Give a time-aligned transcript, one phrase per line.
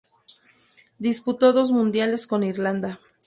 [0.97, 2.99] Disputó dos Mundiales con Irlanda.